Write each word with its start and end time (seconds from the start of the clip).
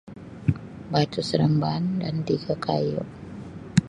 Batu 0.91 1.19
seremban 1.29 1.83
dan 2.01 2.15
tiga 2.27 2.53
kayu. 2.65 3.01